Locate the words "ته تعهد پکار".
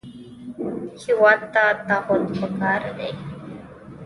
1.53-2.81